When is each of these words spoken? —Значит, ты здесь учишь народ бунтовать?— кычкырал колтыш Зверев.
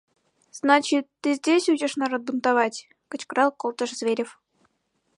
—Значит, 0.59 1.05
ты 1.21 1.35
здесь 1.35 1.69
учишь 1.69 1.95
народ 1.95 2.21
бунтовать?— 2.23 2.89
кычкырал 3.09 3.51
колтыш 3.61 3.91
Зверев. 3.99 4.39